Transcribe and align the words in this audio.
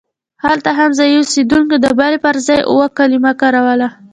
هلته 0.45 0.69
هم 0.79 0.89
ځایي 0.99 1.15
اوسېدونکو 1.19 1.75
د 1.79 1.85
بلې 1.99 2.17
پر 2.25 2.35
ځای 2.47 2.59
اوو 2.69 2.85
کلمه 2.97 3.31
کاروله. 3.41 3.87